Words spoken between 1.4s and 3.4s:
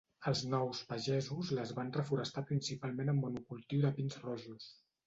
les van reforestar principalment amb